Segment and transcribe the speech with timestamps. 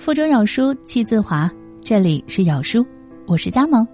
[0.00, 1.48] 腹中有书气自华，
[1.82, 2.86] 这里是有书，
[3.26, 3.86] 我是佳萌。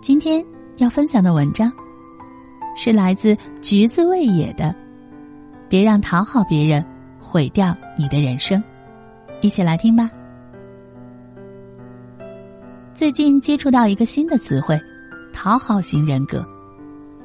[0.00, 0.40] 今天
[0.76, 1.72] 要分享的文章
[2.76, 4.72] 是来自橘子味野的，
[5.68, 6.84] 别让讨好别人
[7.18, 8.62] 毁掉你的人生。
[9.40, 10.08] 一起来听吧。
[12.94, 14.80] 最近接触到一个新的词汇——
[15.34, 16.46] 讨好型人格，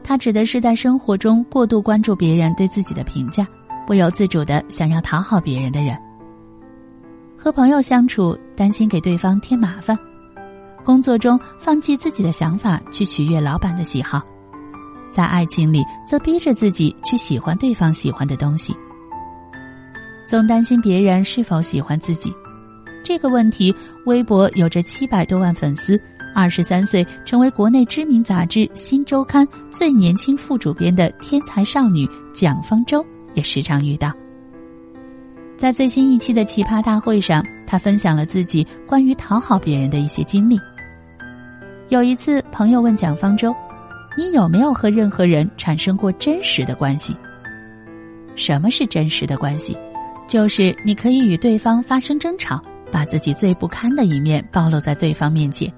[0.03, 3.47] 它指的是在生活中过度关注别人对自己的评价，
[3.85, 5.95] 不由自主的想要讨好别人的人。
[7.41, 9.95] 和朋友相处，担心给对方添麻烦；
[10.83, 14.19] 工作中放弃自己的想法去取悦老板的喜好；
[15.09, 18.75] 在爱情里，则逼着自己去喜欢对方喜欢的东西。
[20.27, 22.33] 总担心别人是否喜欢自己，
[23.03, 23.73] 这个问题，
[24.05, 25.99] 微博有着七百多万粉丝、
[26.35, 34.11] 二十三岁成为国内知名杂志《新周刊》最年轻副主编的天才少女蒋方舟也时常遇到。
[35.59, 40.57] 在最新一期的奇葩大会上，他分享了自己关于讨好别人的一些经历。
[41.89, 43.53] 有一次，朋友问蒋方舟
[44.17, 47.13] ：“你有没有和任何人产生过真实的关系？”
[48.37, 49.77] 什么是真实的关系？
[50.29, 55.69] 就是你可以与对方发生争吵，把自己最不堪的一面暴露在对方面前，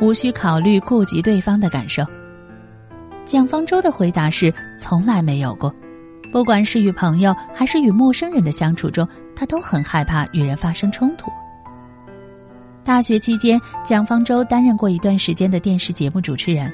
[0.00, 2.02] 无需考虑顾及对方的感受。
[3.24, 5.72] 蒋方舟的回答是：从来没有过。
[6.30, 11.30] 不管是与朋友还是与陌生人的相处中，他都很害怕与人发生冲突。
[12.82, 16.72] 大学期间，蒋方舟担任过一段时间的电视节目主持人，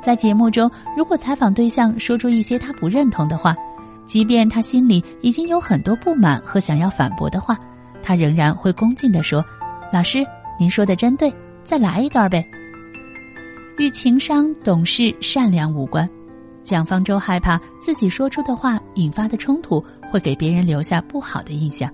[0.00, 3.54] 在节目中，如果采访对象说出一些他不认同的话，
[4.06, 7.58] 即便他心里已经有很多不满和想要反驳的话，
[8.02, 9.44] 他仍然会恭敬地说
[9.92, 10.24] ：“老师，
[10.58, 11.30] 您说的真对，
[11.62, 12.42] 再来一段呗。”
[13.76, 16.08] 与情商、懂事、善良无关。
[16.64, 21.90] 蒋方舟害怕自己说出的话引发的冲突会给别人留下不好的印象，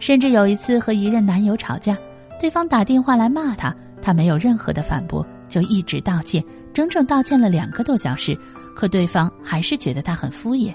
[0.00, 1.96] 甚至有一次和一任男友吵架，
[2.40, 8.36] 对方打电话来骂他，他没有任何的反驳，就一直道歉，整整道歉了两个多小时，
[8.74, 10.74] 可对方还是觉得他很敷衍，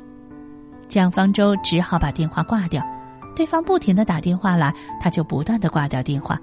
[0.88, 2.82] 蒋方舟只好把电话挂掉，
[3.36, 6.40] 对方不停的打电话来，他就不断的挂掉电话，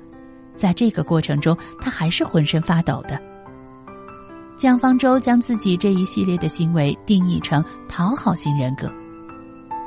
[0.54, 3.18] 在这个过程中，他还是浑身发抖的。
[4.58, 8.92] 蒋方舟将自己这一系列的行为定义成讨好型人格。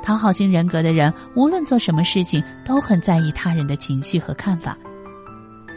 [0.04, 4.76] 讨好型人格的人，无论做什么事情，都很在意他人的情绪和看法，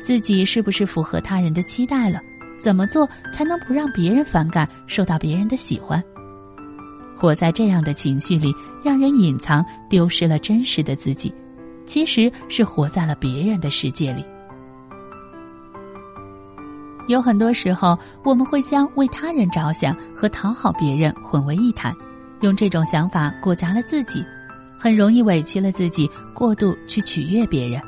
[0.02, 2.20] 自己是不是符合他人的期待了？
[2.60, 6.04] 怎么做才能不让别人反感，受到别人的喜欢？
[7.18, 11.34] 活在这样的情绪里，让人隐藏，丢失了真实的自己，
[11.86, 14.26] 其实是活在了别人的世界里。
[17.08, 21.96] 有很多时候，我们会将为他人着想和讨好别人混为一谈，
[22.42, 24.25] 用这种想法裹挟了自己，
[24.78, 27.81] 很容易委屈了自己，过度去取悦别人。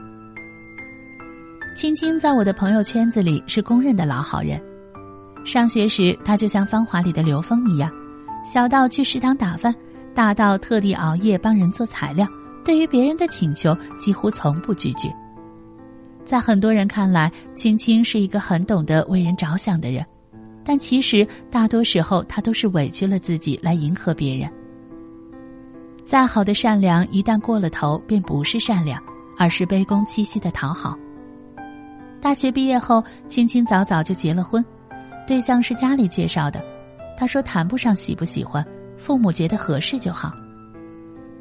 [1.76, 4.62] 青青在我的朋友圈子里是公认的老好人，
[5.46, 7.90] 上学时她就像《芳华》里的刘峰一样，
[8.44, 9.74] 小到去食堂打饭，
[10.14, 12.28] 大到特地熬夜帮人做材料，
[12.66, 15.08] 对于别人的请求几乎从不拒绝。
[16.26, 20.06] 在很多人看来，青青是一个很懂得为人着想的人，
[20.69, 24.47] 但其实大多时候她都是委屈了自己来迎合别人。
[26.03, 29.02] 再好的善良，一旦过了头，便不是善良，
[29.35, 30.96] 而是卑躬屈膝的讨好。
[32.22, 34.63] 大学毕业后，青青早早就结了婚，
[35.25, 36.63] 对象是家里介绍的。
[37.18, 38.63] 她说谈不上喜不喜欢，
[38.96, 40.31] 父母觉得合适就好。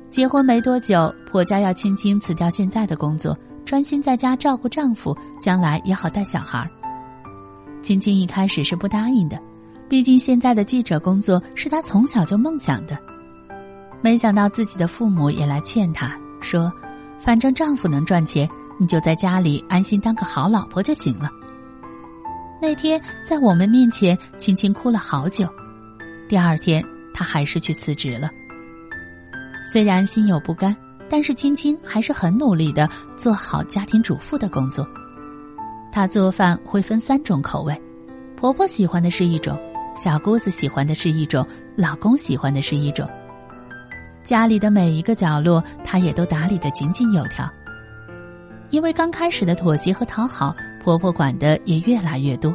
[0.09, 3.37] 结婚没多久，婆家要青青辞掉现在的工作。
[3.67, 6.71] 专心在家照顾丈夫，将来也好带小孩儿。
[7.83, 9.41] 青青一开始是不答应的，
[9.89, 12.99] 毕竟现在的记者工作是她从小就梦想的。
[14.00, 16.72] 没想到自己的父母也来劝她说
[17.19, 21.31] ：“反正丈夫能赚钱，你就在家里安心当个好老婆就行了。”
[22.61, 25.49] 那天在我们面前，青青哭了好久。
[26.28, 26.84] 第二天，
[27.15, 28.31] 她还是去辞职了。
[29.65, 30.77] 虽然心有不甘。
[31.11, 32.87] 但是青青还是很努力的
[33.17, 34.87] 做好家庭主妇的工作。
[35.90, 37.81] 她做饭会分三种口味，
[38.37, 39.58] 婆婆喜欢的是一种，
[39.96, 41.46] 小姑子喜欢的是一种，
[41.76, 43.08] 老公喜欢的是一种。
[44.23, 47.50] 家里的每一个角落，她也都打理的井井有条。
[48.70, 50.55] 因为刚开始的妥协和讨好，
[50.85, 52.55] 婆婆管的也越来越多，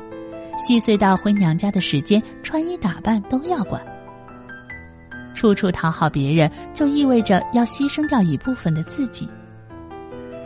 [0.57, 3.81] 细碎到回娘家的时间、穿衣打扮都要管。
[5.33, 9.27] 处处讨好别人，就意味着要牺牲掉一部分的自己。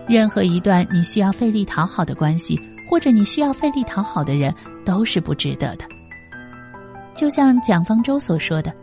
[0.08, 2.58] 任何一段你需要费力讨好的关系，
[2.90, 4.54] 或者你需要费力讨好的人，
[4.86, 5.86] 都是不值得的。
[7.14, 8.74] 就像蒋方舟所说的：“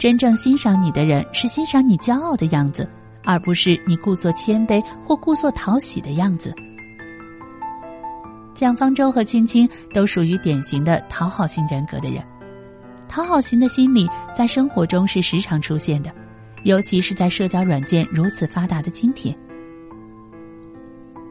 [0.00, 2.88] 真正欣赏你的人，是欣赏你骄傲的样子，
[3.24, 6.54] 而不是你故作谦卑或故作讨喜的样子，
[8.54, 12.22] 蒋方舟和青青都属于典型的讨好型人格的人。
[13.06, 16.10] 讨好型的心理在生活中是时常出现的，
[16.64, 19.36] 尤其是在社交软件如此发达的今天。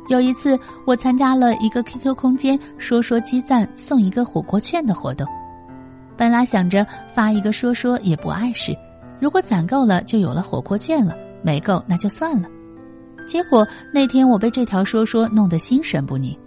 [0.09, 5.25] 有一次，我参加了一个 QQ 空间说说积赞送一个火锅券的活动。
[6.17, 8.77] 本来想着发一个说说也不碍事，
[9.19, 12.49] 如果攒够了就有了火锅券了，没够那就算了。
[13.27, 16.37] 结果那天我被这条说说弄得心神不宁。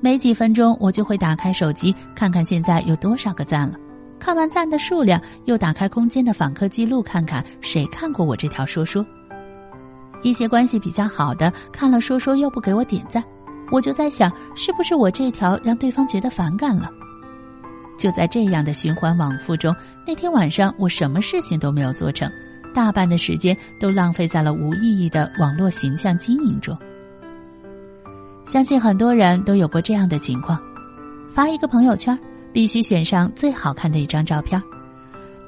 [0.00, 3.76] 没几分钟，我就会打开手机看看现在有多少个赞了。
[4.18, 9.06] 看完赞的数量，又打开空间的访客记录看看谁看过我这条说说。
[10.22, 13.22] 一些关系比较好的看了说说又不给我点赞，
[13.70, 16.90] 我就在想，是不是我这条让对方觉得反感了？
[17.98, 19.74] 就在这样的循环往复中，
[20.06, 22.30] 那天晚上我什么事情都没有做成，
[22.74, 26.76] 大半的时间都浪费在了无意义的网络形象经营中。
[28.44, 30.60] 相信很多人都有过这样的情况：
[31.30, 32.18] 发一个朋友圈，
[32.52, 34.60] 必须选上最好看的一张照片，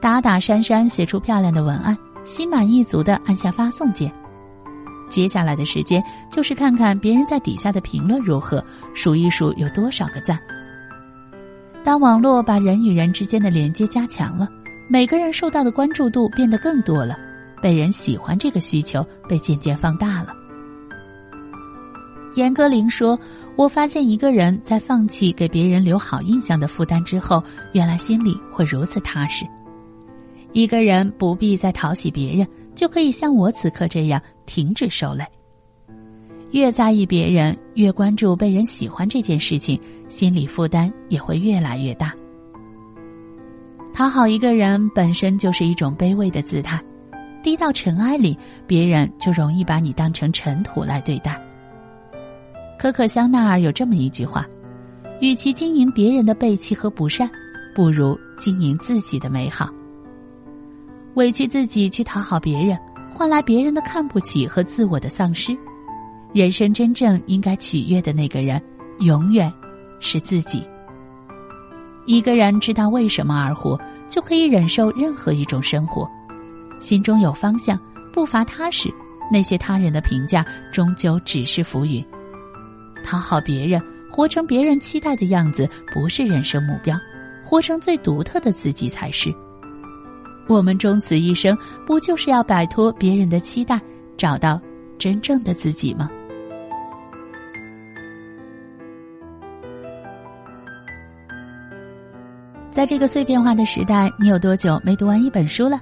[0.01, 4.13] 打打删删，写出漂亮的文案，心满意足的按下发送键。
[5.15, 8.61] 接下来的时间就是看看别人在底下的评论如何，
[8.95, 10.37] 数一数有多少个赞。
[11.85, 14.49] 当网络把人与人之间的连接加强了，
[14.91, 17.17] 每个人受到的关注度变得更多了，
[17.63, 20.35] 被人喜欢这个需求被渐渐放大了。
[22.35, 23.17] 严歌苓说
[23.55, 27.41] ：“我发现一个人在放弃给别人留好印象的负担之后，
[27.71, 29.47] 原来心里会如此踏实。
[30.51, 35.25] 一个人不必再讨喜别人。”就可以像我此刻这样停止受累。
[36.51, 42.15] 越在意别人，越关注被人喜欢这件事情，心理负担也会越来越大。
[43.93, 46.81] 讨好一个人本身就是一种卑微的姿态，
[47.43, 51.41] 低到尘埃里，别人就容易把你当成尘土来对待。
[52.79, 54.47] 可可香奈儿有这么一句话：，
[55.21, 57.29] 与其经营别人的背弃和不善，
[57.75, 59.69] 不如经营自己的美好。
[61.15, 62.77] 委屈自己去讨好别人，
[63.13, 65.57] 换来别人的看不起和自我的丧失。
[66.33, 68.61] 人生真正应该取悦的那个人，
[68.99, 69.53] 永远
[70.01, 70.67] 是自己。
[72.07, 76.11] 一个人知道为什么而活，就可以忍受任何一种生活。
[76.81, 77.79] 心中有方向，
[78.13, 78.93] 步伐踏实，
[79.31, 82.05] 那些他人的评价终究只是浮云。
[83.05, 86.99] 讨好别人，活成别人期待的样子，不是人生目标，
[87.45, 89.33] 活成最独特的自己才是。
[90.49, 91.57] 我们终此一生，
[91.87, 93.81] 不就是要摆脱别人的期待，
[94.17, 94.61] 找到
[94.99, 96.11] 真正的自己吗？
[102.71, 105.81] 在这个碎片化的时代，你有多久没读完一本书了？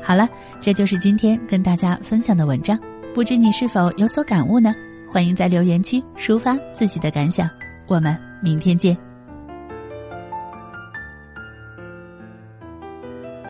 [0.00, 0.28] 好了，
[0.60, 2.78] 这就是今天跟大家分享的文章，
[3.12, 4.72] 不知你是否有所感悟呢？
[5.10, 7.50] 欢迎在留言区抒发自己的感想，
[7.88, 8.96] 我们明天见。